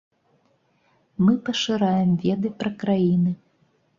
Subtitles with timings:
[1.25, 3.31] Мы пашыраем веды пра краіны.